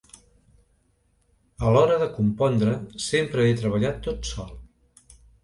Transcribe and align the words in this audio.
A 1.65 1.73
l’hora 1.75 1.97
de 2.05 2.07
compondre, 2.15 2.73
sempre 3.09 3.47
he 3.49 3.53
treballat 3.61 4.01
tot 4.09 4.33
sol. 4.33 4.53